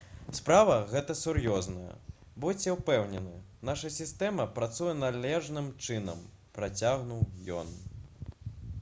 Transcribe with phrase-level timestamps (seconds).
[0.37, 1.91] «справа гэта сур'ёзная.
[2.45, 3.33] будзьце ўпэўнены
[3.71, 6.23] наша сістэма працуе належным чынам»—
[6.57, 7.25] працягнуў
[7.61, 7.71] ён